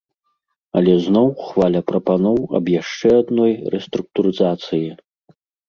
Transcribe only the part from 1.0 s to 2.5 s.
зноў хваля прапаноў